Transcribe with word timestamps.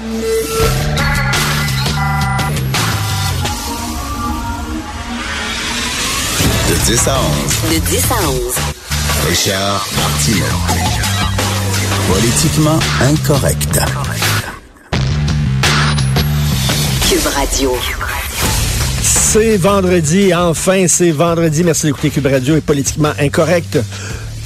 De 0.00 0.06
10 6.86 7.08
à 7.08 7.20
11. 7.20 7.70
De 7.70 7.78
10 7.84 8.04
à 8.10 8.30
11. 8.30 8.54
Richard 9.28 9.86
Martineau. 9.96 10.46
Politiquement 12.08 12.78
incorrect. 13.02 13.78
Cube 17.06 17.26
Radio. 17.34 17.76
C'est 19.02 19.58
vendredi, 19.58 20.34
enfin 20.34 20.86
c'est 20.88 21.10
vendredi. 21.10 21.62
Merci 21.62 21.88
d'écouter 21.88 22.08
Cube 22.08 22.26
Radio 22.26 22.56
est 22.56 22.62
politiquement 22.62 23.12
incorrect. 23.18 23.78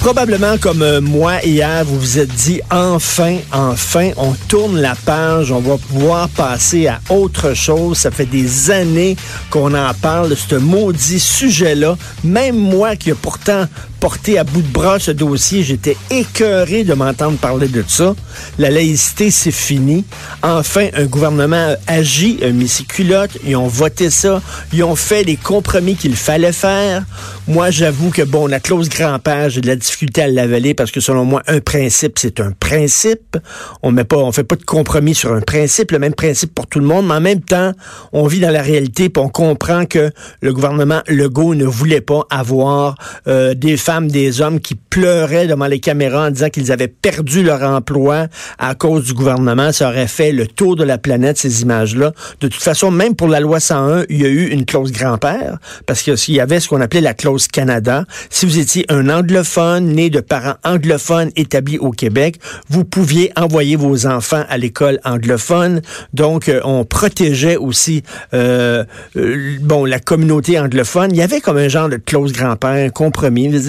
Probablement 0.05 0.59
comme 0.59 0.83
euh, 0.83 1.01
moi 1.01 1.43
hier, 1.43 1.83
vous 1.83 1.99
vous 1.99 2.19
êtes 2.19 2.29
dit 2.29 2.61
enfin, 2.69 3.37
enfin, 3.51 4.11
on 4.17 4.33
tourne 4.47 4.79
la 4.79 4.93
page, 4.93 5.51
on 5.51 5.61
va 5.61 5.79
pouvoir 5.79 6.29
passer 6.29 6.85
à 6.85 6.99
autre 7.09 7.55
chose. 7.55 7.97
Ça 7.97 8.11
fait 8.11 8.27
des 8.27 8.69
années 8.69 9.17
qu'on 9.49 9.73
en 9.73 9.91
parle 9.95 10.29
de 10.29 10.35
ce 10.35 10.57
maudit 10.57 11.19
sujet-là. 11.19 11.97
Même 12.23 12.55
moi 12.55 12.95
qui 12.95 13.09
ai 13.09 13.13
pourtant 13.15 13.65
porté 14.05 14.37
à 14.37 14.43
bout 14.43 14.61
de 14.61 14.67
bras 14.67 14.99
ce 14.99 15.09
dossier, 15.09 15.63
j'étais 15.63 15.97
écœuré 16.11 16.83
de 16.83 16.93
m'entendre 16.93 17.39
parler 17.39 17.67
de 17.67 17.83
ça. 17.87 18.13
La 18.59 18.69
laïcité, 18.69 19.31
c'est 19.31 19.49
fini. 19.49 20.05
Enfin, 20.43 20.89
un 20.93 21.05
gouvernement 21.05 21.73
agit, 21.87 22.37
a 22.43 22.51
mis 22.51 22.67
ses 22.67 22.83
culottes, 22.83 23.35
ils 23.43 23.55
ont 23.55 23.65
voté 23.65 24.11
ça, 24.11 24.43
ils 24.73 24.83
ont 24.83 24.95
fait 24.95 25.23
les 25.23 25.37
compromis 25.37 25.95
qu'il 25.95 26.15
fallait 26.15 26.51
faire. 26.51 27.03
Moi, 27.47 27.71
j'avoue 27.71 28.11
que, 28.11 28.21
bon, 28.21 28.45
la 28.45 28.59
clause 28.59 28.89
grand-père, 28.89 29.49
j'ai 29.49 29.61
de 29.61 29.67
la 29.67 29.75
difficulté 29.75 30.21
à 30.21 30.27
l'avaler 30.27 30.75
parce 30.75 30.91
que, 30.91 30.99
selon 30.99 31.25
moi, 31.25 31.41
un 31.47 31.59
principe, 31.59 32.19
c'est 32.19 32.39
un 32.39 32.51
principe. 32.51 33.37
On 33.81 33.91
met 33.91 34.03
pas, 34.03 34.17
on 34.17 34.31
fait 34.31 34.43
pas 34.43 34.55
de 34.55 34.63
compromis 34.63 35.15
sur 35.15 35.33
un 35.33 35.41
principe, 35.41 35.91
le 35.91 35.97
même 35.97 36.13
principe 36.13 36.53
pour 36.53 36.67
tout 36.67 36.79
le 36.79 36.85
monde, 36.85 37.07
mais 37.07 37.15
en 37.15 37.21
même 37.21 37.41
temps, 37.41 37.71
on 38.13 38.27
vit 38.27 38.39
dans 38.39 38.51
la 38.51 38.61
réalité 38.61 39.09
puis 39.09 39.23
on 39.23 39.29
comprend 39.29 39.87
que 39.87 40.11
le 40.41 40.53
gouvernement 40.53 41.01
Legault 41.07 41.55
ne 41.55 41.65
voulait 41.65 42.01
pas 42.01 42.21
avoir 42.29 42.95
euh, 43.27 43.53
des 43.53 43.77
femmes, 43.77 43.94
des 44.01 44.41
hommes 44.41 44.59
qui 44.59 44.75
pleuraient 44.75 45.47
devant 45.47 45.67
les 45.67 45.79
caméras 45.79 46.27
en 46.27 46.31
disant 46.31 46.49
qu'ils 46.49 46.71
avaient 46.71 46.87
perdu 46.87 47.43
leur 47.43 47.63
emploi 47.63 48.27
à 48.57 48.75
cause 48.75 49.05
du 49.05 49.13
gouvernement. 49.13 49.71
Ça 49.71 49.89
aurait 49.89 50.07
fait 50.07 50.31
le 50.31 50.47
tour 50.47 50.75
de 50.75 50.83
la 50.83 50.97
planète, 50.97 51.37
ces 51.37 51.61
images-là. 51.61 52.13
De 52.41 52.47
toute 52.47 52.61
façon, 52.61 52.91
même 52.91 53.15
pour 53.15 53.27
la 53.27 53.39
loi 53.39 53.59
101, 53.59 54.05
il 54.09 54.21
y 54.21 54.25
a 54.25 54.29
eu 54.29 54.47
une 54.47 54.65
clause 54.65 54.91
grand-père 54.91 55.57
parce 55.85 56.01
qu'il 56.01 56.35
y 56.35 56.39
avait 56.39 56.59
ce 56.59 56.67
qu'on 56.67 56.81
appelait 56.81 57.01
la 57.01 57.13
clause 57.13 57.47
Canada. 57.47 58.05
Si 58.29 58.45
vous 58.45 58.59
étiez 58.59 58.85
un 58.89 59.09
anglophone, 59.09 59.87
né 59.87 60.09
de 60.09 60.19
parents 60.19 60.55
anglophones 60.63 61.31
établis 61.35 61.77
au 61.77 61.91
Québec, 61.91 62.39
vous 62.69 62.83
pouviez 62.83 63.31
envoyer 63.35 63.75
vos 63.75 64.05
enfants 64.05 64.43
à 64.49 64.57
l'école 64.57 64.99
anglophone. 65.03 65.81
Donc, 66.13 66.49
euh, 66.49 66.59
on 66.63 66.85
protégeait 66.85 67.57
aussi 67.57 68.03
euh, 68.33 68.83
euh, 69.17 69.57
bon 69.61 69.85
la 69.85 69.99
communauté 69.99 70.59
anglophone. 70.59 71.11
Il 71.11 71.17
y 71.17 71.21
avait 71.21 71.41
comme 71.41 71.57
un 71.57 71.67
genre 71.67 71.89
de 71.89 71.97
clause 71.97 72.31
grand-père, 72.33 72.85
un 72.85 72.89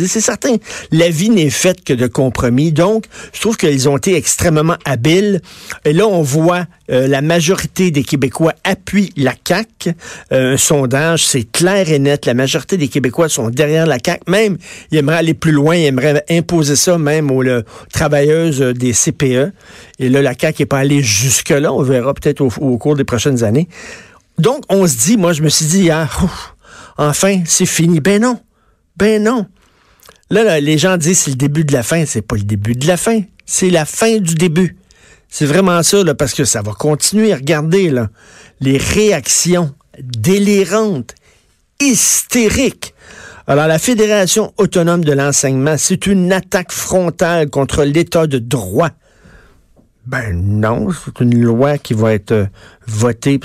C'est 0.07 0.21
certain, 0.21 0.57
la 0.91 1.11
vie 1.11 1.31
n'est 1.31 1.51
faite 1.51 1.85
que 1.85 1.93
de 1.93 2.07
compromis. 2.07 2.73
Donc, 2.73 3.07
je 3.33 3.41
trouve 3.41 3.57
qu'ils 3.57 3.89
ont 3.89 3.97
été 3.97 4.15
extrêmement 4.17 4.77
habiles. 4.85 5.41
Et 5.85 5.93
là, 5.93 6.07
on 6.07 6.23
voit 6.23 6.67
la 6.89 7.21
majorité 7.21 7.91
des 7.91 8.05
Québécois 8.05 8.53
appuient 8.65 9.13
la 9.17 9.33
CAQ. 9.47 9.93
un 10.31 10.57
sondage, 10.57 11.27
c'est 11.27 11.45
clair 11.45 11.91
et 11.91 11.99
net. 11.99 12.27
La 12.27 12.35
majorité 12.35 12.77
des 12.77 12.89
Québécois 12.89 13.29
sont 13.29 13.51
derrière 13.51 13.87
la 13.87 13.99
CAQ. 14.05 14.23
Même, 14.29 14.59
il 14.91 14.99
aimerait 14.99 15.17
aller 15.17 15.35
plus 15.35 15.53
loin, 15.53 15.75
il 15.75 15.85
aimerait 15.85 16.25
imposer 16.31 16.77
ça 16.77 16.99
même 16.99 17.31
aux 17.31 17.43
travailleuses 17.93 18.61
des 18.61 18.93
CPE. 18.93 19.53
Et 19.99 20.09
là, 20.09 20.23
la 20.23 20.35
CAQ 20.39 20.63
n'est 20.63 20.67
pas 20.67 20.79
allée 20.79 21.03
jusque-là. 21.03 21.73
On 21.73 21.83
verra 21.83 22.15
peut-être 22.15 22.41
au, 22.41 22.79
cours 22.79 22.97
des 22.97 23.05
prochaines 23.05 23.45
années. 23.45 23.69
Donc, 24.39 24.65
on 24.69 24.87
se 24.87 24.97
dit, 24.97 25.17
moi, 25.17 25.33
je 25.33 25.43
me 25.43 25.49
suis 25.49 25.67
dit 25.67 25.81
hier, 25.83 26.21
enfin, 26.99 27.41
c'est 27.47 27.67
fini. 27.67 28.01
Ben 28.01 28.21
non. 28.21 28.41
Ben 28.97 29.23
non. 29.23 29.47
Là, 30.31 30.61
les 30.61 30.79
gens 30.79 30.97
disent 30.97 31.21
c'est 31.21 31.31
le 31.31 31.37
début 31.37 31.65
de 31.65 31.73
la 31.73 31.83
fin. 31.83 32.05
C'est 32.07 32.23
pas 32.23 32.37
le 32.37 32.43
début 32.43 32.75
de 32.75 32.87
la 32.87 32.97
fin. 32.97 33.23
C'est 33.45 33.71
la 33.71 33.85
fin 33.85 34.19
du 34.19 34.35
début. 34.35 34.77
C'est 35.29 35.47
vraiment 35.47 35.83
ça, 35.83 36.03
là, 36.03 36.15
parce 36.15 36.35
que 36.35 36.45
ça 36.45 36.63
va 36.63 36.73
continuer. 36.73 37.35
Regardez, 37.35 37.91
là, 37.91 38.11
les 38.61 38.79
réactions 38.79 39.75
délirantes, 39.99 41.15
hystériques 41.81 42.95
alors, 43.49 43.69
la 43.69 43.79
Fédération 43.79 44.53
autonome 44.57 45.05
de 45.05 45.13
l'enseignement, 45.13 45.77
c'est 45.79 46.09
une 46.09 46.33
attaque 46.33 46.73
frontale 46.73 47.49
contre 47.49 47.85
l'État 47.85 48.27
de 48.27 48.41
droit. 48.41 48.91
Ben 50.07 50.41
non, 50.41 50.89
c'est 50.93 51.21
une 51.21 51.43
loi 51.43 51.79
qui 51.79 51.93
va 51.93 52.15
être 52.15 52.31
euh, 52.31 52.47
votée. 52.87 53.41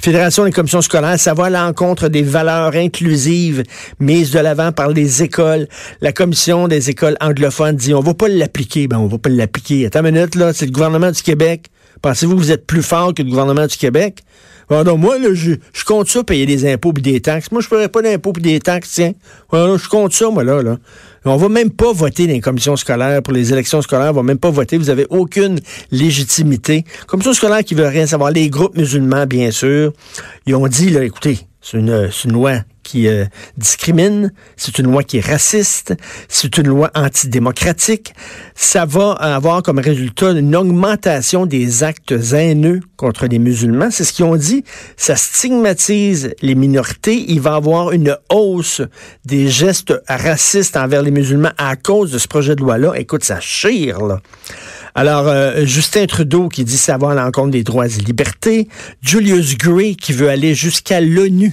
Fédération 0.00 0.44
des 0.44 0.50
commissions 0.50 0.82
scolaires, 0.82 1.20
ça 1.20 1.34
va 1.34 1.44
à 1.44 1.50
l'encontre 1.50 2.08
des 2.08 2.22
valeurs 2.22 2.74
inclusives 2.74 3.62
mises 4.00 4.32
de 4.32 4.40
l'avant 4.40 4.72
par 4.72 4.88
les 4.88 5.22
écoles. 5.22 5.68
La 6.00 6.12
commission 6.12 6.66
des 6.66 6.90
écoles 6.90 7.16
anglophones 7.20 7.76
dit 7.76 7.94
on 7.94 8.00
va 8.00 8.12
pas 8.12 8.26
l'appliquer. 8.26 8.88
Ben 8.88 8.98
on 8.98 9.06
va 9.06 9.18
pas 9.18 9.28
l'appliquer. 9.28 9.86
Attends 9.86 10.04
une 10.04 10.16
minute, 10.16 10.34
là, 10.34 10.52
c'est 10.52 10.66
le 10.66 10.72
gouvernement 10.72 11.12
du 11.12 11.22
Québec. 11.22 11.66
Pensez-vous 12.02 12.34
que 12.34 12.40
vous 12.40 12.52
êtes 12.52 12.66
plus 12.66 12.82
fort 12.82 13.14
que 13.14 13.22
le 13.22 13.30
gouvernement 13.30 13.68
du 13.68 13.76
Québec? 13.76 14.24
Non, 14.70 14.96
moi, 14.96 15.18
là, 15.18 15.28
je, 15.32 15.52
je 15.72 15.84
compte 15.84 16.08
ça 16.08 16.24
payer 16.24 16.46
des 16.46 16.70
impôts 16.72 16.92
et 16.96 17.00
des 17.00 17.20
taxes. 17.20 17.50
Moi, 17.50 17.60
je 17.60 17.66
ne 17.66 17.70
ferais 17.70 17.88
pas 17.88 18.02
d'impôts 18.02 18.32
et 18.38 18.40
des 18.40 18.60
taxes, 18.60 18.92
tiens. 18.94 19.12
je 19.52 19.88
compte 19.88 20.12
ça, 20.12 20.30
moi, 20.30 20.44
là, 20.44 20.62
là. 20.62 20.78
On 21.26 21.36
va 21.36 21.48
même 21.48 21.70
pas 21.70 21.92
voter 21.92 22.26
dans 22.26 22.34
les 22.34 22.40
commissions 22.40 22.76
scolaires 22.76 23.22
pour 23.22 23.32
les 23.32 23.52
élections 23.52 23.80
scolaires. 23.80 24.10
On 24.10 24.16
va 24.16 24.22
même 24.22 24.38
pas 24.38 24.50
voter. 24.50 24.76
Vous 24.76 24.90
avez 24.90 25.06
aucune 25.08 25.58
légitimité. 25.90 26.84
Commission 27.06 27.32
scolaire 27.32 27.64
qui 27.64 27.74
veut 27.74 27.86
rien 27.86 28.06
savoir. 28.06 28.30
Les 28.30 28.50
groupes 28.50 28.76
musulmans, 28.76 29.26
bien 29.26 29.50
sûr, 29.50 29.92
ils 30.46 30.54
ont 30.54 30.66
dit, 30.66 30.90
là, 30.90 31.02
écoutez, 31.02 31.38
c'est 31.62 31.78
une, 31.78 32.10
une 32.24 32.32
loi 32.32 32.58
qui 32.84 33.08
euh, 33.08 33.24
discrimine, 33.56 34.32
c'est 34.56 34.78
une 34.78 34.86
loi 34.86 35.02
qui 35.02 35.16
est 35.16 35.26
raciste, 35.26 35.94
c'est 36.28 36.56
une 36.58 36.68
loi 36.68 36.90
antidémocratique. 36.94 38.14
Ça 38.54 38.84
va 38.84 39.12
avoir 39.12 39.62
comme 39.64 39.80
résultat 39.80 40.30
une 40.30 40.54
augmentation 40.54 41.46
des 41.46 41.82
actes 41.82 42.14
haineux 42.32 42.80
contre 42.96 43.26
les 43.26 43.40
musulmans. 43.40 43.90
C'est 43.90 44.04
ce 44.04 44.12
qu'ils 44.12 44.26
ont 44.26 44.36
dit. 44.36 44.62
Ça 44.96 45.16
stigmatise 45.16 46.34
les 46.42 46.54
minorités. 46.54 47.24
Il 47.28 47.40
va 47.40 47.56
avoir 47.56 47.90
une 47.90 48.16
hausse 48.30 48.82
des 49.24 49.48
gestes 49.48 49.94
racistes 50.08 50.76
envers 50.76 51.02
les 51.02 51.10
musulmans 51.10 51.52
à 51.58 51.74
cause 51.74 52.12
de 52.12 52.18
ce 52.18 52.28
projet 52.28 52.54
de 52.54 52.60
loi-là. 52.60 52.92
Écoute, 52.96 53.24
ça 53.24 53.40
chire, 53.40 54.02
là. 54.02 54.20
Alors, 54.96 55.26
euh, 55.26 55.64
Justin 55.64 56.06
Trudeau 56.06 56.48
qui 56.48 56.62
dit 56.64 56.78
ça 56.78 56.98
va 56.98 57.10
à 57.10 57.14
l'encontre 57.14 57.50
des 57.50 57.64
droits 57.64 57.86
et 57.86 58.00
libertés. 58.00 58.68
Julius 59.02 59.58
Gray 59.58 59.96
qui 59.96 60.12
veut 60.12 60.28
aller 60.28 60.54
jusqu'à 60.54 61.00
l'ONU 61.00 61.52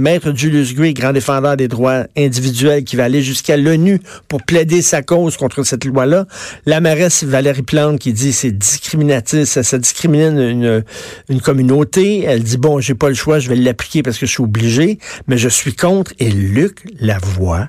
Maître 0.00 0.32
Julius 0.34 0.74
Gray, 0.74 0.94
grand 0.94 1.12
défendeur 1.12 1.56
des 1.56 1.68
droits 1.68 2.04
individuels, 2.16 2.84
qui 2.84 2.96
va 2.96 3.04
aller 3.04 3.22
jusqu'à 3.22 3.56
l'ONU 3.56 4.00
pour 4.28 4.42
plaider 4.42 4.82
sa 4.82 5.02
cause 5.02 5.36
contre 5.36 5.62
cette 5.62 5.84
loi-là. 5.84 6.26
La 6.66 6.80
mairesse 6.80 7.22
Valérie 7.22 7.62
Plante 7.62 7.98
qui 7.98 8.12
dit 8.12 8.32
c'est 8.32 8.50
discriminatif, 8.50 9.44
ça, 9.44 9.78
discrimine 9.78 10.38
une, 10.38 10.84
une 11.28 11.40
communauté. 11.40 12.24
Elle 12.24 12.42
dit 12.42 12.56
bon, 12.56 12.80
j'ai 12.80 12.94
pas 12.94 13.08
le 13.08 13.14
choix, 13.14 13.38
je 13.38 13.48
vais 13.48 13.56
l'appliquer 13.56 14.02
parce 14.02 14.18
que 14.18 14.26
je 14.26 14.32
suis 14.32 14.42
obligé, 14.42 14.98
mais 15.28 15.36
je 15.36 15.48
suis 15.48 15.74
contre. 15.74 16.12
Et 16.18 16.30
Luc 16.30 16.78
Lavoie, 16.98 17.68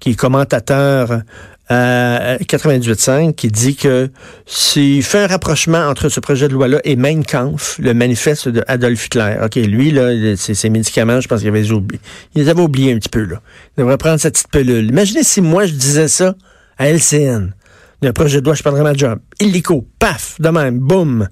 qui 0.00 0.10
est 0.10 0.14
commentateur 0.14 1.22
à 1.68 2.36
98.5 2.36 3.34
qui 3.34 3.48
dit 3.48 3.74
que 3.74 4.10
s'il 4.46 5.02
fait 5.02 5.24
un 5.24 5.26
rapprochement 5.26 5.78
entre 5.78 6.08
ce 6.08 6.20
projet 6.20 6.48
de 6.48 6.52
loi-là 6.52 6.80
et 6.84 6.96
Mein 6.96 7.24
Kampf, 7.24 7.78
le 7.78 7.94
manifeste 7.94 8.48
de 8.48 8.62
Adolf 8.68 9.06
Hitler. 9.06 9.36
OK, 9.42 9.54
lui, 9.56 9.90
là, 9.90 10.36
ses, 10.36 10.70
médicaments, 10.70 11.20
je 11.20 11.28
pense 11.28 11.40
qu'il 11.40 11.48
avait 11.48 11.70
oublié. 11.70 12.00
Il 12.34 12.42
les 12.42 12.48
avait 12.48 12.62
oubliés 12.62 12.92
un 12.92 12.98
petit 12.98 13.08
peu, 13.08 13.24
là. 13.24 13.40
Il 13.76 13.80
devrait 13.80 13.98
prendre 13.98 14.20
cette 14.20 14.34
petite 14.34 14.50
pilule. 14.50 14.88
Imaginez 14.88 15.22
si 15.22 15.40
moi, 15.40 15.64
je 15.66 15.72
disais 15.72 16.08
ça 16.08 16.34
à 16.78 16.88
LCN. 16.88 17.54
Un 18.02 18.12
projet 18.12 18.40
de 18.40 18.44
loi, 18.44 18.54
je 18.54 18.62
prendrais 18.62 18.82
ma 18.82 18.92
job. 18.92 19.18
Illico, 19.40 19.86
paf, 19.98 20.38
de 20.38 20.48
même, 20.50 20.78
boum. 20.78 21.28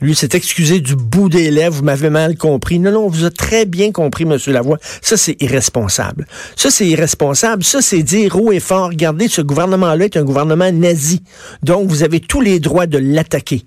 Lui 0.00 0.14
s'est 0.14 0.28
excusé 0.34 0.80
du 0.80 0.94
bout 0.94 1.30
des 1.30 1.50
lèvres, 1.50 1.76
vous 1.76 1.82
m'avez 1.82 2.10
mal 2.10 2.36
compris. 2.36 2.78
Non, 2.78 2.92
non, 2.92 3.06
on 3.06 3.08
vous 3.08 3.24
a 3.24 3.30
très 3.30 3.64
bien 3.64 3.92
compris, 3.92 4.26
Monsieur 4.26 4.52
Lavoie. 4.52 4.76
Ça, 5.00 5.16
c'est 5.16 5.40
irresponsable. 5.40 6.26
Ça, 6.54 6.70
c'est 6.70 6.86
irresponsable. 6.86 7.64
Ça, 7.64 7.80
c'est 7.80 8.02
dire 8.02 8.36
haut 8.36 8.52
et 8.52 8.60
fort, 8.60 8.88
regardez, 8.88 9.28
ce 9.28 9.40
gouvernement-là 9.40 10.04
est 10.04 10.18
un 10.18 10.24
gouvernement 10.24 10.70
nazi. 10.70 11.22
Donc, 11.62 11.88
vous 11.88 12.02
avez 12.02 12.20
tous 12.20 12.42
les 12.42 12.60
droits 12.60 12.86
de 12.86 12.98
l'attaquer. 12.98 13.62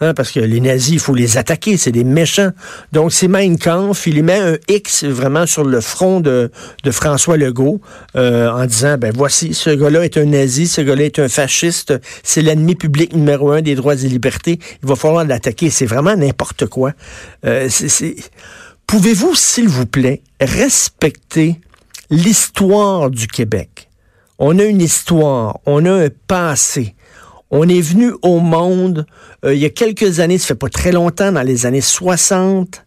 Hein, 0.00 0.14
parce 0.14 0.30
que 0.30 0.40
les 0.40 0.60
nazis, 0.60 0.94
il 0.94 1.00
faut 1.00 1.14
les 1.14 1.38
attaquer, 1.38 1.76
c'est 1.76 1.90
des 1.90 2.04
méchants. 2.04 2.50
Donc, 2.92 3.12
c'est 3.12 3.26
Mein 3.26 3.58
Kampf, 3.58 4.06
il 4.06 4.22
met 4.22 4.38
un 4.38 4.56
X 4.68 5.04
vraiment 5.04 5.46
sur 5.46 5.64
le 5.64 5.80
front 5.80 6.20
de, 6.20 6.52
de 6.84 6.90
François 6.90 7.36
Legault 7.36 7.80
euh, 8.14 8.48
en 8.48 8.64
disant, 8.66 8.96
ben 8.96 9.12
voici, 9.14 9.54
ce 9.54 9.70
gars-là 9.70 10.04
est 10.04 10.16
un 10.16 10.26
nazi, 10.26 10.68
ce 10.68 10.80
gars-là 10.80 11.04
est 11.04 11.18
un 11.18 11.28
fasciste, 11.28 11.94
c'est 12.22 12.42
l'ennemi 12.42 12.76
public 12.76 13.12
numéro 13.12 13.50
un 13.50 13.60
des 13.60 13.74
droits 13.74 13.94
et 13.94 14.08
libertés, 14.08 14.60
il 14.82 14.88
va 14.88 14.94
falloir 14.94 15.24
l'attaquer. 15.24 15.70
C'est 15.70 15.86
vraiment 15.86 16.14
n'importe 16.16 16.66
quoi. 16.66 16.92
Euh, 17.44 17.68
Pouvez-vous, 18.88 19.34
s'il 19.34 19.68
vous 19.68 19.84
plaît, 19.84 20.22
respecter 20.40 21.60
l'histoire 22.08 23.10
du 23.10 23.26
Québec? 23.26 23.90
On 24.38 24.58
a 24.58 24.64
une 24.64 24.80
histoire, 24.80 25.58
on 25.66 25.84
a 25.84 26.04
un 26.04 26.08
passé 26.26 26.94
On 27.50 27.68
est 27.68 27.80
venu 27.80 28.12
au 28.22 28.40
monde 28.40 29.06
euh, 29.44 29.54
il 29.54 29.60
y 29.60 29.64
a 29.64 29.70
quelques 29.70 30.20
années, 30.20 30.38
ça 30.38 30.48
fait 30.48 30.54
pas 30.54 30.68
très 30.68 30.92
longtemps, 30.92 31.32
dans 31.32 31.42
les 31.42 31.66
années 31.66 31.80
60. 31.80 32.84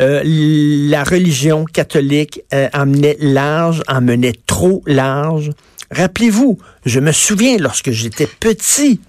Euh, 0.00 0.22
la 0.24 1.02
religion 1.02 1.64
catholique 1.64 2.42
euh, 2.54 2.68
emmenait 2.72 3.16
large, 3.20 3.82
emmenait 3.88 4.34
trop 4.46 4.82
large. 4.86 5.50
Rappelez-vous, 5.90 6.58
je 6.86 7.00
me 7.00 7.12
souviens 7.12 7.56
lorsque 7.58 7.90
j'étais 7.90 8.28
petit, 8.38 9.00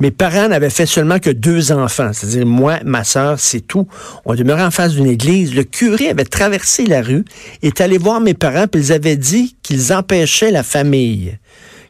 mes 0.00 0.10
parents 0.10 0.48
n'avaient 0.48 0.70
fait 0.70 0.86
seulement 0.86 1.18
que 1.18 1.30
deux 1.30 1.72
enfants, 1.72 2.12
c'est-à-dire 2.12 2.46
moi, 2.46 2.78
ma 2.84 3.04
sœur, 3.04 3.40
c'est 3.40 3.60
tout. 3.60 3.88
On 4.26 4.34
demeurait 4.34 4.64
en 4.64 4.70
face 4.70 4.92
d'une 4.92 5.06
église. 5.06 5.54
Le 5.54 5.64
curé 5.64 6.10
avait 6.10 6.24
traversé 6.24 6.84
la 6.84 7.02
rue, 7.02 7.24
est 7.62 7.80
allé 7.80 7.98
voir 7.98 8.20
mes 8.20 8.34
parents, 8.34 8.66
puis 8.68 8.82
ils 8.82 8.92
avaient 8.92 9.16
dit 9.16 9.56
qu'ils 9.62 9.92
empêchaient 9.92 10.50
la 10.50 10.62
famille 10.62 11.38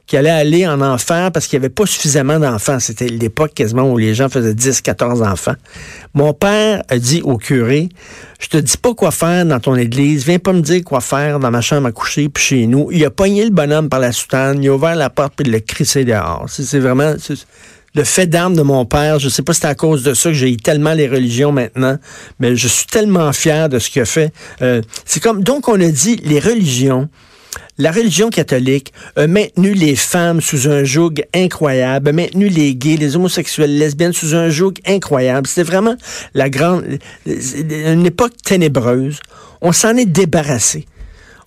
qui 0.08 0.16
allait 0.16 0.30
aller 0.30 0.66
en 0.66 0.80
enfer 0.80 1.30
parce 1.30 1.46
qu'il 1.46 1.58
n'y 1.58 1.66
avait 1.66 1.74
pas 1.74 1.84
suffisamment 1.84 2.40
d'enfants. 2.40 2.80
C'était 2.80 3.08
l'époque 3.08 3.52
quasiment 3.54 3.92
où 3.92 3.98
les 3.98 4.14
gens 4.14 4.30
faisaient 4.30 4.54
10, 4.54 4.80
14 4.80 5.20
enfants. 5.20 5.54
Mon 6.14 6.32
père 6.32 6.82
a 6.88 6.98
dit 6.98 7.20
au 7.22 7.36
curé, 7.36 7.90
je 8.40 8.48
te 8.48 8.56
dis 8.56 8.78
pas 8.78 8.94
quoi 8.94 9.10
faire 9.10 9.44
dans 9.44 9.60
ton 9.60 9.76
église, 9.76 10.24
viens 10.24 10.38
pas 10.38 10.54
me 10.54 10.62
dire 10.62 10.82
quoi 10.82 11.02
faire 11.02 11.38
dans 11.38 11.50
ma 11.50 11.60
chambre 11.60 11.88
à 11.88 11.92
coucher 11.92 12.30
puis 12.30 12.42
chez 12.42 12.66
nous. 12.66 12.88
Il 12.90 13.04
a 13.04 13.10
pogné 13.10 13.44
le 13.44 13.50
bonhomme 13.50 13.90
par 13.90 14.00
la 14.00 14.12
soutane, 14.12 14.62
il 14.62 14.70
a 14.70 14.74
ouvert 14.74 14.96
la 14.96 15.10
porte 15.10 15.34
puis 15.36 15.44
il 15.46 15.52
l'a 15.52 15.60
crissé 15.60 16.06
dehors. 16.06 16.46
C'est 16.48 16.78
vraiment 16.78 17.12
le 17.94 18.04
fait 18.04 18.26
d'armes 18.26 18.56
de 18.56 18.62
mon 18.62 18.86
père. 18.86 19.18
Je 19.18 19.28
sais 19.28 19.42
pas 19.42 19.52
si 19.52 19.60
c'est 19.60 19.66
à 19.66 19.74
cause 19.74 20.04
de 20.04 20.14
ça 20.14 20.30
que 20.30 20.34
j'ai 20.34 20.56
tellement 20.56 20.94
les 20.94 21.06
religions 21.06 21.52
maintenant, 21.52 21.98
mais 22.40 22.56
je 22.56 22.66
suis 22.66 22.86
tellement 22.86 23.30
fier 23.34 23.68
de 23.68 23.78
ce 23.78 23.90
qu'il 23.90 24.00
a 24.00 24.06
fait. 24.06 24.32
Euh, 24.62 24.80
c'est 25.04 25.22
comme 25.22 25.44
donc 25.44 25.68
on 25.68 25.78
a 25.78 25.90
dit 25.90 26.16
les 26.24 26.40
religions 26.40 27.10
la 27.78 27.92
religion 27.92 28.28
catholique 28.28 28.92
a 29.16 29.26
maintenu 29.26 29.72
les 29.72 29.96
femmes 29.96 30.40
sous 30.40 30.68
un 30.68 30.84
joug 30.84 31.14
incroyable, 31.34 32.08
a 32.08 32.12
maintenu 32.12 32.48
les 32.48 32.74
gays, 32.74 32.96
les 32.96 33.16
homosexuels, 33.16 33.70
les 33.70 33.78
lesbiennes 33.78 34.12
sous 34.12 34.34
un 34.34 34.50
joug 34.50 34.74
incroyable. 34.86 35.46
C'était 35.46 35.62
vraiment 35.62 35.96
la 36.34 36.50
grande, 36.50 36.84
une 37.26 38.06
époque 38.06 38.34
ténébreuse. 38.44 39.20
On 39.60 39.72
s'en 39.72 39.96
est 39.96 40.06
débarrassé. 40.06 40.86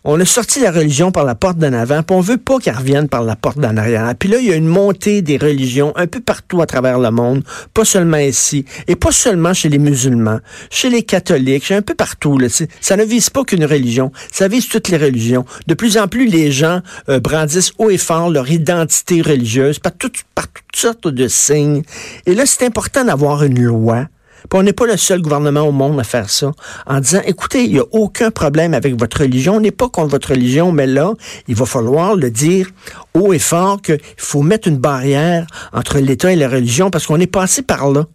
On 0.03 0.19
a 0.19 0.25
sorti 0.25 0.59
la 0.61 0.71
religion 0.71 1.11
par 1.11 1.25
la 1.25 1.35
porte 1.35 1.59
d'en 1.59 1.73
avant, 1.73 2.01
puis 2.01 2.15
on 2.15 2.21
veut 2.21 2.37
pas 2.37 2.57
qu'elle 2.57 2.75
revienne 2.75 3.07
par 3.07 3.21
la 3.21 3.35
porte 3.35 3.59
d'en 3.59 3.77
arrière. 3.77 4.15
Puis 4.17 4.29
là, 4.29 4.39
il 4.39 4.47
y 4.47 4.51
a 4.51 4.55
une 4.55 4.65
montée 4.65 5.21
des 5.21 5.37
religions 5.37 5.93
un 5.95 6.07
peu 6.07 6.19
partout 6.19 6.59
à 6.59 6.65
travers 6.65 6.97
le 6.97 7.11
monde, 7.11 7.43
pas 7.75 7.85
seulement 7.85 8.17
ici, 8.17 8.65
et 8.87 8.95
pas 8.95 9.11
seulement 9.11 9.53
chez 9.53 9.69
les 9.69 9.77
musulmans, 9.77 10.39
chez 10.71 10.89
les 10.89 11.03
catholiques, 11.03 11.69
un 11.69 11.83
peu 11.83 11.93
partout. 11.93 12.39
Là. 12.39 12.47
Ça 12.79 12.97
ne 12.97 13.03
vise 13.03 13.29
pas 13.29 13.43
qu'une 13.43 13.63
religion, 13.63 14.11
ça 14.31 14.47
vise 14.47 14.67
toutes 14.67 14.87
les 14.87 14.97
religions. 14.97 15.45
De 15.67 15.75
plus 15.75 15.99
en 15.99 16.07
plus, 16.07 16.25
les 16.25 16.51
gens 16.51 16.81
euh, 17.07 17.19
brandissent 17.19 17.73
haut 17.77 17.91
et 17.91 17.99
fort 17.99 18.31
leur 18.31 18.49
identité 18.49 19.21
religieuse 19.21 19.77
par, 19.77 19.91
par 20.33 20.47
toutes 20.47 20.75
sortes 20.75 21.09
de 21.09 21.27
signes. 21.27 21.83
Et 22.25 22.33
là, 22.33 22.47
c'est 22.47 22.65
important 22.65 23.05
d'avoir 23.05 23.43
une 23.43 23.61
loi 23.61 24.07
puis 24.49 24.59
on 24.59 24.63
n'est 24.63 24.73
pas 24.73 24.85
le 24.85 24.97
seul 24.97 25.21
gouvernement 25.21 25.61
au 25.61 25.71
monde 25.71 25.99
à 25.99 26.03
faire 26.03 26.29
ça, 26.29 26.51
en 26.85 26.99
disant, 26.99 27.21
écoutez, 27.25 27.63
il 27.63 27.73
n'y 27.73 27.79
a 27.79 27.85
aucun 27.91 28.31
problème 28.31 28.73
avec 28.73 28.99
votre 28.99 29.21
religion, 29.21 29.55
on 29.55 29.59
n'est 29.59 29.71
pas 29.71 29.89
contre 29.89 30.09
votre 30.09 30.29
religion, 30.29 30.71
mais 30.71 30.87
là, 30.87 31.13
il 31.47 31.55
va 31.55 31.65
falloir 31.65 32.15
le 32.15 32.29
dire 32.31 32.69
haut 33.13 33.33
et 33.33 33.39
fort 33.39 33.81
qu'il 33.81 33.99
faut 34.17 34.41
mettre 34.41 34.67
une 34.67 34.77
barrière 34.77 35.45
entre 35.73 35.99
l'État 35.99 36.31
et 36.31 36.35
la 36.35 36.49
religion, 36.49 36.89
parce 36.89 37.07
qu'on 37.07 37.19
est 37.19 37.27
passé 37.27 37.61
par 37.61 37.89
là. 37.89 38.05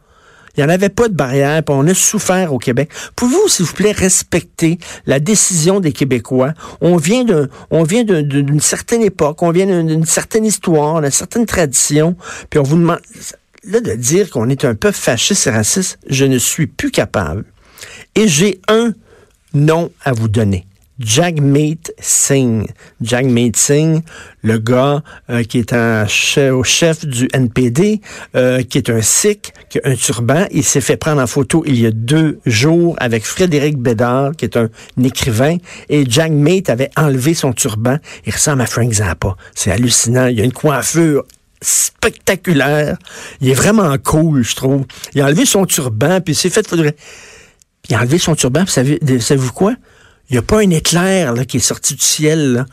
Il 0.57 0.65
n'y 0.65 0.71
en 0.71 0.73
avait 0.73 0.89
pas 0.89 1.09
de 1.09 1.15
barrière, 1.15 1.63
puis 1.63 1.75
on 1.77 1.87
a 1.87 1.93
souffert 1.93 2.55
au 2.55 2.59
Québec. 2.59 2.91
Pouvez-vous, 3.15 3.47
s'il 3.47 3.67
vous 3.67 3.75
plaît, 3.75 3.93
respecter 3.93 4.79
la 5.05 5.21
décision 5.21 5.81
des 5.81 5.93
Québécois? 5.93 6.55
On 6.81 6.97
vient 6.97 7.25
d'une 7.25 8.61
certaine 8.61 9.03
époque, 9.03 9.43
on 9.43 9.51
vient 9.51 9.67
d'une 9.67 10.07
certaine 10.07 10.47
histoire, 10.47 11.03
d'une 11.03 11.11
certaine 11.11 11.45
tradition, 11.45 12.17
puis 12.49 12.59
on 12.59 12.63
vous 12.63 12.79
demande, 12.79 13.01
là, 13.67 13.81
de 13.81 13.93
dire 13.93 14.31
qu'on 14.31 14.49
est 14.49 14.65
un 14.65 14.75
peu 14.75 14.93
fasciste 14.93 15.47
et 15.47 15.51
raciste, 15.51 15.99
je 16.09 16.25
ne 16.25 16.39
suis 16.39 16.67
plus 16.67 16.91
capable. 16.91 17.45
Et 18.15 18.29
j'ai 18.29 18.61
un 18.69 18.93
nom 19.55 19.91
à 20.05 20.13
vous 20.13 20.29
donner. 20.29 20.67
Jagmeet 20.99 21.93
Singh. 21.99 22.67
Jagmeet 23.03 23.53
Singh, 23.55 24.01
le 24.43 24.59
gars 24.59 25.03
euh, 25.29 25.43
qui 25.43 25.59
est 25.59 25.75
un 25.75 26.07
chef 26.07 27.05
du 27.05 27.29
NPD, 27.35 28.01
euh, 28.35 28.63
qui 28.63 28.79
est 28.79 28.89
un 28.89 29.03
Sikh, 29.03 29.53
qui 29.69 29.79
a 29.79 29.83
un 29.85 29.95
turban. 29.95 30.47
Il 30.53 30.65
s'est 30.65 30.81
fait 30.81 30.97
prendre 30.97 31.21
en 31.21 31.27
photo 31.27 31.63
il 31.67 31.79
y 31.79 31.87
a 31.87 31.91
deux 31.91 32.41
jours 32.47 32.97
avec 32.99 33.27
Frédéric 33.27 33.77
Bédard, 33.77 34.33
qui 34.37 34.47
est 34.47 34.57
un, 34.57 34.71
écrivain. 35.03 35.59
Et 35.91 36.09
Jagmeet 36.09 36.71
avait 36.71 36.91
enlevé 36.97 37.35
son 37.35 37.53
turban. 37.53 37.99
Il 38.25 38.33
ressemble 38.33 38.63
à 38.63 38.67
Frank 38.67 38.91
Zappa. 38.91 39.37
C'est 39.55 39.71
hallucinant. 39.71 40.29
Il 40.29 40.41
a 40.41 40.45
une 40.45 40.53
coiffure 40.53 41.25
spectaculaire. 41.63 42.97
Il 43.41 43.49
est 43.49 43.55
vraiment 43.55 43.97
cool, 43.99 44.43
je 44.43 44.57
trouve. 44.57 44.85
Il 45.15 45.21
a 45.21 45.27
enlevé 45.27 45.47
son 45.47 45.67
turban, 45.67 46.21
puis 46.21 46.33
il 46.35 46.37
s'est 46.37 46.51
fait... 46.51 46.67
Il 47.89 47.95
a 47.95 48.01
enlevé 48.01 48.19
son 48.19 48.35
turban, 48.35 48.65
puis 48.65 49.21
savez-vous 49.21 49.53
quoi? 49.53 49.75
Il 50.29 50.33
n'y 50.33 50.39
a 50.39 50.43
pas 50.43 50.59
un 50.59 50.71
éclair 50.71 51.35
là, 51.35 51.45
qui 51.45 51.59
est 51.59 51.61
sorti 51.61 51.95
du 51.95 52.05
ciel, 52.05 52.53
là, 52.53 52.67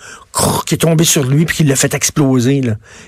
qui 0.65 0.74
est 0.74 0.80
tombé 0.80 1.03
sur 1.03 1.24
lui 1.24 1.45
puis 1.45 1.57
qui 1.57 1.63
l'a 1.63 1.75
fait 1.75 1.94
exploser. 1.94 2.63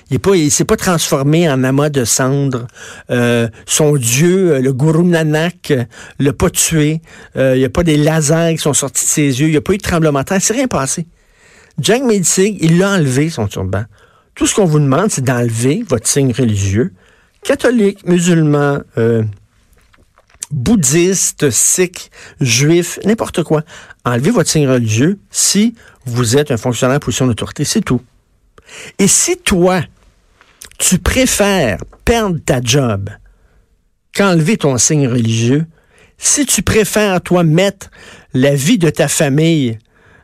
Il 0.08 0.18
ne 0.24 0.48
s'est 0.50 0.64
pas 0.64 0.76
transformé 0.76 1.50
en 1.50 1.64
amas 1.64 1.88
de 1.88 2.04
cendres. 2.04 2.68
Euh, 3.10 3.48
son 3.66 3.96
dieu, 3.96 4.52
euh, 4.52 4.60
le 4.60 4.72
gourou 4.72 5.02
Nanak, 5.02 5.72
euh, 5.72 5.84
l'a 6.20 6.32
pas 6.32 6.50
tué. 6.50 7.00
Il 7.34 7.54
n'y 7.54 7.64
a 7.64 7.70
pas 7.70 7.82
des 7.82 7.96
lasers 7.96 8.54
qui 8.54 8.62
sont 8.62 8.72
sortis 8.72 9.04
de 9.04 9.10
ses 9.10 9.40
yeux. 9.40 9.48
Il 9.48 9.50
n'y 9.50 9.56
a 9.56 9.60
pas 9.60 9.72
eu 9.72 9.78
de 9.78 9.82
tremblement 9.82 10.20
de 10.20 10.26
terre. 10.26 10.40
C'est 10.40 10.54
rien 10.54 10.68
passé. 10.68 11.08
Jack 11.80 12.02
Medsig, 12.04 12.58
il 12.60 12.78
l'a 12.78 12.92
enlevé, 12.92 13.30
son 13.30 13.48
turban. 13.48 13.82
Tout 14.36 14.46
ce 14.46 14.54
qu'on 14.54 14.66
vous 14.66 14.78
demande, 14.78 15.10
c'est 15.10 15.24
d'enlever 15.24 15.82
votre 15.88 16.06
signe 16.06 16.30
religieux, 16.30 16.92
catholique, 17.42 18.06
musulman, 18.06 18.80
euh, 18.98 19.24
bouddhiste, 20.50 21.50
sikh, 21.50 22.10
juif, 22.40 22.98
n'importe 23.04 23.42
quoi. 23.42 23.62
Enlevez 24.04 24.30
votre 24.30 24.50
signe 24.50 24.68
religieux 24.68 25.18
si 25.30 25.74
vous 26.04 26.36
êtes 26.36 26.50
un 26.50 26.58
fonctionnaire 26.58 26.98
en 26.98 27.00
position 27.00 27.26
d'autorité, 27.26 27.64
c'est 27.64 27.80
tout. 27.80 28.02
Et 28.98 29.08
si 29.08 29.38
toi, 29.38 29.80
tu 30.78 30.98
préfères 30.98 31.78
perdre 32.04 32.38
ta 32.44 32.60
job 32.60 33.08
qu'enlever 34.14 34.58
ton 34.58 34.76
signe 34.76 35.08
religieux, 35.08 35.64
si 36.18 36.44
tu 36.44 36.62
préfères, 36.62 37.22
toi, 37.22 37.42
mettre 37.42 37.90
la 38.34 38.54
vie 38.54 38.76
de 38.76 38.90
ta 38.90 39.08
famille 39.08 39.78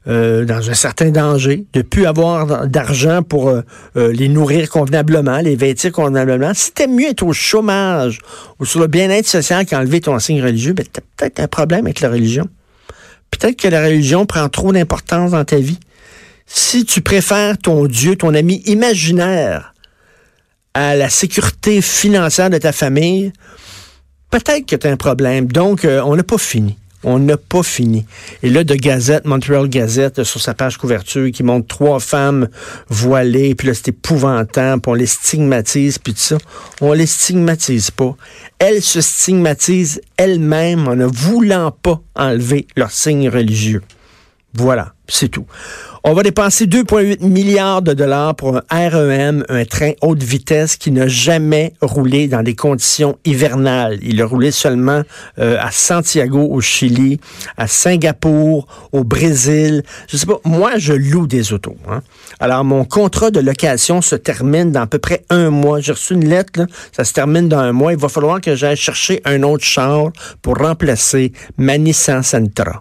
euh, 0.08 0.44
dans 0.44 0.68
un 0.68 0.74
certain 0.74 1.10
danger, 1.10 1.64
de 1.72 1.82
plus 1.82 2.06
avoir 2.06 2.66
d'argent 2.66 3.22
pour 3.22 3.48
euh, 3.48 3.62
euh, 3.96 4.12
les 4.12 4.28
nourrir 4.28 4.68
convenablement, 4.68 5.38
les 5.38 5.54
vêtir 5.54 5.92
convenablement. 5.92 6.52
Si 6.54 6.72
t'aimes 6.72 6.96
mieux 6.96 7.10
être 7.10 7.22
au 7.22 7.32
chômage 7.32 8.18
ou 8.58 8.64
sur 8.64 8.80
le 8.80 8.88
bien-être 8.88 9.28
social 9.28 9.64
qu'enlever 9.64 10.00
ton 10.00 10.18
signe 10.18 10.42
religieux, 10.42 10.72
ben, 10.72 10.84
t'as 10.92 11.02
peut-être 11.16 11.38
un 11.38 11.46
problème 11.46 11.86
avec 11.86 12.00
la 12.00 12.10
religion. 12.10 12.48
Peut-être 13.30 13.54
que 13.54 13.68
la 13.68 13.84
religion 13.84 14.26
prend 14.26 14.48
trop 14.48 14.72
d'importance 14.72 15.30
dans 15.30 15.44
ta 15.44 15.58
vie. 15.58 15.78
Si 16.46 16.84
tu 16.84 17.00
préfères 17.00 17.56
ton 17.56 17.86
Dieu, 17.86 18.16
ton 18.16 18.34
ami 18.34 18.56
imaginaire, 18.66 19.72
à 20.74 20.96
la 20.96 21.10
sécurité 21.10 21.80
financière 21.80 22.50
de 22.50 22.58
ta 22.58 22.72
famille, 22.72 23.32
peut-être 24.30 24.66
que 24.66 24.74
tu 24.74 24.84
as 24.84 24.90
un 24.90 24.96
problème. 24.96 25.46
Donc, 25.46 25.86
on 25.86 26.16
n'a 26.16 26.24
pas 26.24 26.38
fini. 26.38 26.76
On 27.04 27.18
n'a 27.18 27.36
pas 27.36 27.62
fini. 27.62 28.06
Et 28.42 28.50
là, 28.50 28.64
de 28.64 28.74
Gazette, 28.74 29.24
Montreal 29.24 29.68
Gazette, 29.68 30.22
sur 30.24 30.40
sa 30.40 30.54
page 30.54 30.78
couverture, 30.78 31.30
qui 31.32 31.42
montre 31.42 31.66
trois 31.66 32.00
femmes 32.00 32.48
voilées, 32.88 33.54
puis 33.54 33.68
là, 33.68 33.74
c'est 33.74 33.88
épouvantable, 33.88 34.80
puis 34.82 34.90
on 34.90 34.94
les 34.94 35.06
stigmatise, 35.06 35.98
puis 35.98 36.14
tout 36.14 36.20
ça. 36.20 36.38
On 36.80 36.92
les 36.92 37.06
stigmatise 37.06 37.90
pas. 37.90 38.14
Elles 38.58 38.82
se 38.82 39.00
stigmatisent 39.00 40.00
elles-mêmes 40.16 40.86
en 40.86 40.96
ne 40.96 41.06
voulant 41.06 41.70
pas 41.70 42.00
enlever 42.14 42.66
leur 42.76 42.90
signe 42.90 43.28
religieux. 43.28 43.82
Voilà, 44.54 44.94
c'est 45.08 45.28
tout. 45.28 45.46
On 46.04 46.14
va 46.14 46.24
dépenser 46.24 46.66
2,8 46.66 47.24
milliards 47.24 47.80
de 47.80 47.92
dollars 47.92 48.34
pour 48.34 48.60
un 48.70 48.88
REM, 48.88 49.44
un 49.48 49.64
train 49.64 49.92
haute 50.00 50.22
vitesse 50.22 50.76
qui 50.76 50.90
n'a 50.90 51.06
jamais 51.06 51.74
roulé 51.80 52.26
dans 52.26 52.42
des 52.42 52.56
conditions 52.56 53.16
hivernales. 53.24 54.00
Il 54.02 54.20
a 54.20 54.26
roulé 54.26 54.50
seulement 54.50 55.02
euh, 55.38 55.56
à 55.60 55.70
Santiago 55.70 56.48
au 56.50 56.60
Chili, 56.60 57.20
à 57.56 57.68
Singapour, 57.68 58.66
au 58.90 59.04
Brésil. 59.04 59.84
Je 60.08 60.16
sais 60.16 60.26
pas, 60.26 60.40
moi 60.44 60.72
je 60.76 60.92
loue 60.92 61.28
des 61.28 61.52
autos. 61.52 61.76
Hein. 61.88 62.02
Alors 62.40 62.64
mon 62.64 62.84
contrat 62.84 63.30
de 63.30 63.38
location 63.38 64.02
se 64.02 64.16
termine 64.16 64.72
dans 64.72 64.82
à 64.82 64.86
peu 64.88 64.98
près 64.98 65.24
un 65.30 65.50
mois. 65.50 65.78
J'ai 65.78 65.92
reçu 65.92 66.14
une 66.14 66.28
lettre, 66.28 66.58
là, 66.58 66.66
ça 66.90 67.04
se 67.04 67.12
termine 67.12 67.48
dans 67.48 67.60
un 67.60 67.72
mois. 67.72 67.92
Il 67.92 67.98
va 67.98 68.08
falloir 68.08 68.40
que 68.40 68.56
j'aille 68.56 68.76
chercher 68.76 69.20
un 69.24 69.44
autre 69.44 69.64
char 69.64 70.10
pour 70.42 70.56
remplacer 70.56 71.32
ma 71.58 71.78
Nissan. 71.78 72.22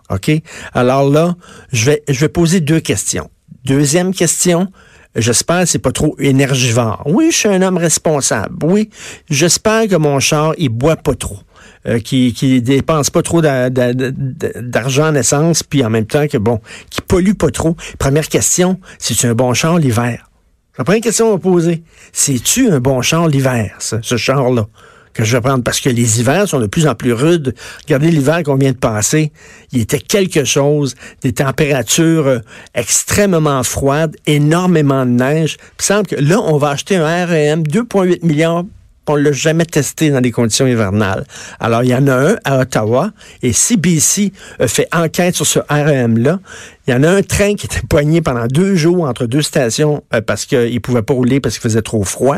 OK? 0.10 0.32
Alors 0.74 1.08
là, 1.08 1.36
je 1.72 1.86
vais, 1.86 2.04
vais 2.22 2.30
poser 2.30 2.62
deux 2.62 2.80
questions. 2.80 3.30
Deuxième 3.66 4.14
question, 4.14 4.72
J'espère 5.16 5.64
que 5.64 5.66
c'est 5.66 5.80
pas 5.80 5.92
trop 5.92 6.16
énergivore. 6.20 7.04
Oui, 7.06 7.32
je 7.32 7.38
suis 7.38 7.50
un 7.50 7.62
homme 7.62 7.76
responsable. 7.76 8.56
Oui, 8.64 8.90
j'espère 9.30 9.90
que 9.90 9.98
mon 9.98 10.22
char, 10.22 10.54
il 10.58 10.70
boit 10.70 10.96
pas 10.96 11.16
trop. 11.16 11.40
Euh, 11.88 12.00
qui, 12.00 12.62
dépense 12.62 13.10
pas 13.10 13.22
trop 13.24 13.42
d'argent 13.42 15.08
en 15.08 15.16
essence, 15.16 15.64
puis 15.64 15.84
en 15.84 15.90
même 15.90 16.06
temps 16.06 16.28
que 16.28 16.38
bon, 16.38 16.62
qui 16.90 17.02
pollue 17.02 17.34
pas 17.34 17.50
trop. 17.50 17.76
Première 17.98 18.30
question, 18.30 18.80
c'est 19.00 19.28
un 19.28 19.34
bon 19.34 19.54
char 19.54 19.80
l'hiver? 19.80 20.30
La 20.78 20.84
première 20.84 21.02
question 21.02 21.32
va 21.32 21.38
poser, 21.40 21.84
c'est-tu 22.14 22.70
un 22.70 22.80
bon 22.80 23.02
char 23.02 23.28
l'hiver, 23.28 23.76
ce 23.80 24.16
char-là? 24.16 24.68
Que 25.14 25.24
je 25.24 25.36
vais 25.36 25.42
prendre 25.42 25.64
parce 25.64 25.80
que 25.80 25.90
les 25.90 26.20
hivers 26.20 26.48
sont 26.48 26.60
de 26.60 26.68
plus 26.68 26.88
en 26.88 26.96
plus 26.96 27.14
rudes. 27.14 27.54
Regardez 27.84 28.12
l'hiver 28.12 28.44
qu'on 28.44 28.56
vient 28.56 28.72
de 28.72 28.78
passer. 28.78 29.32
Il 29.72 29.82
était 29.82 30.00
quelque 30.00 30.44
chose, 30.44 30.96
des 31.22 31.34
températures 31.34 32.28
euh, 32.28 32.40
extrêmement 32.74 33.64
froides, 33.64 34.16
énormément 34.26 35.06
de 35.06 35.12
neige. 35.12 35.58
Il 35.80 35.84
semble 35.84 36.08
que 36.08 36.16
là, 36.16 36.40
on 36.40 36.58
va 36.58 36.70
acheter 36.70 36.96
un 36.98 37.26
REM 37.26 37.64
2,8 37.64 38.26
milliards 38.26 38.64
on 39.08 39.16
l'a 39.16 39.32
jamais 39.32 39.66
testé 39.66 40.10
dans 40.10 40.22
des 40.22 40.32
conditions 40.32 40.68
hivernales. 40.68 41.26
Alors, 41.60 41.84
il 41.84 41.90
y 41.90 41.96
en 41.96 42.08
a 42.08 42.14
un 42.14 42.36
à 42.44 42.60
Ottawa 42.60 43.12
et 43.42 43.52
CBC 43.52 44.32
fait 44.68 44.88
enquête 44.94 45.36
sur 45.36 45.46
ce 45.46 45.60
REM-là. 45.70 46.40
Il 46.88 46.92
y 46.92 46.94
en 46.94 47.04
a 47.04 47.10
un 47.10 47.22
train 47.22 47.56
qui 47.56 47.66
était 47.66 47.82
poigné 47.88 48.22
pendant 48.22 48.48
deux 48.48 48.76
jours 48.76 49.06
entre 49.06 49.26
deux 49.26 49.42
stations 49.42 50.04
euh, 50.14 50.22
parce 50.22 50.46
qu'il 50.46 50.74
ne 50.74 50.80
pouvait 50.80 51.02
pas 51.02 51.14
rouler 51.14 51.40
parce 51.40 51.56
qu'il 51.56 51.64
faisait 51.64 51.82
trop 51.82 52.04
froid. 52.04 52.38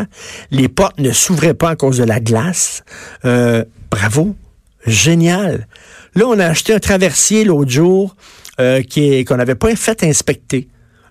Les 0.51 0.67
portes 0.67 1.00
ne 1.00 1.12
s'ouvraient 1.12 1.53
pas 1.53 1.70
à 1.70 1.75
cause 1.75 1.98
de 1.98 2.03
la 2.03 2.20
glace. 2.20 2.84
Euh, 3.25 3.63
bravo. 3.91 4.36
Génial. 4.86 5.67
Là, 6.15 6.25
on 6.27 6.39
a 6.39 6.46
acheté 6.46 6.74
un 6.74 6.79
traversier 6.79 7.46
l'autre 7.46 7.72
jour 7.72 8.15
euh, 8.60 8.82
qui 8.82 9.24
qu'on 9.25 9.38
n'avait 9.38 9.55
pas 9.55 9.75
fait 9.75 10.03
inspecter 10.03 10.67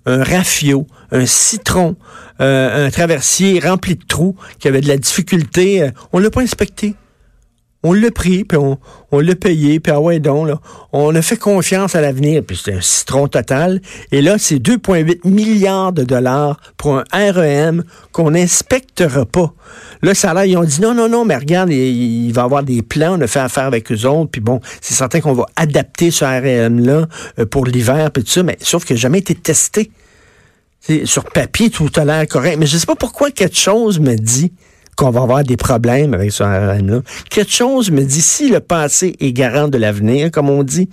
un 0.06 0.22
rafio, 0.22 0.86
un 1.10 1.26
citron, 1.26 1.96
euh, 2.40 2.86
un 2.86 2.90
traversier 2.90 3.60
rempli 3.60 3.96
de 3.96 4.04
trous 4.04 4.36
qui 4.58 4.68
avait 4.68 4.80
de 4.80 4.88
la 4.88 4.96
difficulté. 4.96 5.82
Euh, 5.82 5.90
on 6.12 6.18
l'a 6.18 6.30
pas 6.30 6.42
inspecté. 6.42 6.94
On 7.84 7.92
l'a 7.92 8.12
pris, 8.12 8.44
puis 8.44 8.56
on, 8.58 8.78
l'a 9.18 9.34
payé, 9.34 9.80
puis 9.80 9.92
ah 9.92 10.00
ouais 10.00 10.20
donc, 10.20 10.46
là, 10.46 10.60
on 10.92 11.12
a 11.16 11.22
fait 11.22 11.36
confiance 11.36 11.96
à 11.96 12.00
l'avenir, 12.00 12.42
puis 12.46 12.60
c'est 12.62 12.74
un 12.74 12.80
citron 12.80 13.26
total. 13.26 13.80
Et 14.12 14.22
là, 14.22 14.36
c'est 14.38 14.56
2,8 14.56 15.28
milliards 15.28 15.92
de 15.92 16.04
dollars 16.04 16.60
pour 16.76 17.02
un 17.10 17.32
REM 17.32 17.82
qu'on 18.12 18.30
n'inspectera 18.30 19.26
pas. 19.26 19.52
Là, 20.00 20.14
ça 20.14 20.32
là, 20.32 20.46
ils 20.46 20.56
ont 20.56 20.62
dit 20.62 20.80
non, 20.80 20.94
non, 20.94 21.08
non, 21.08 21.24
mais 21.24 21.36
regarde, 21.36 21.70
il, 21.70 22.30
va 22.32 22.42
y 22.42 22.44
avoir 22.44 22.62
des 22.62 22.82
plans, 22.82 23.18
on 23.18 23.20
a 23.20 23.26
fait 23.26 23.40
affaire 23.40 23.64
avec 23.64 23.90
eux 23.90 24.06
autres, 24.06 24.30
puis 24.30 24.40
bon, 24.40 24.60
c'est 24.80 24.94
certain 24.94 25.20
qu'on 25.20 25.32
va 25.32 25.46
adapter 25.56 26.12
ce 26.12 26.24
REM-là 26.24 27.08
euh, 27.40 27.46
pour 27.46 27.66
l'hiver, 27.66 28.12
puis 28.12 28.22
tout 28.22 28.30
ça, 28.30 28.44
mais 28.44 28.58
sauf 28.60 28.84
que 28.84 28.94
jamais 28.94 29.18
été 29.18 29.34
testé. 29.34 29.90
sur 31.04 31.24
papier, 31.24 31.70
tout 31.70 31.90
a 31.96 32.04
l'air 32.04 32.28
correct, 32.28 32.58
mais 32.58 32.66
je 32.66 32.78
sais 32.78 32.86
pas 32.86 32.96
pourquoi 32.96 33.32
quelque 33.32 33.58
chose 33.58 33.98
me 33.98 34.14
dit 34.14 34.52
qu'on 34.96 35.10
va 35.10 35.22
avoir 35.22 35.42
des 35.42 35.56
problèmes 35.56 36.14
avec 36.14 36.32
ce 36.32 36.42
REM-là. 36.42 37.00
Quelque 37.30 37.52
chose 37.52 37.90
me 37.90 38.02
dit, 38.02 38.20
si 38.20 38.48
le 38.50 38.60
passé 38.60 39.16
est 39.20 39.32
garant 39.32 39.68
de 39.68 39.78
l'avenir, 39.78 40.30
comme 40.30 40.50
on 40.50 40.62
dit, 40.62 40.88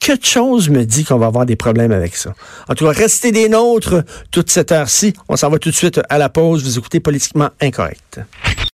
quelque 0.00 0.26
chose 0.26 0.68
me 0.68 0.84
dit 0.84 1.04
qu'on 1.04 1.18
va 1.18 1.26
avoir 1.26 1.46
des 1.46 1.56
problèmes 1.56 1.92
avec 1.92 2.16
ça. 2.16 2.34
En 2.68 2.74
tout 2.74 2.84
cas, 2.84 2.92
restez 2.92 3.32
des 3.32 3.48
nôtres 3.48 4.02
toute 4.30 4.50
cette 4.50 4.72
heure-ci. 4.72 5.14
On 5.28 5.36
s'en 5.36 5.50
va 5.50 5.58
tout 5.58 5.70
de 5.70 5.74
suite 5.74 6.00
à 6.08 6.18
la 6.18 6.28
pause. 6.28 6.64
Vous 6.64 6.78
écoutez 6.78 7.00
Politiquement 7.00 7.50
Incorrect. 7.60 8.20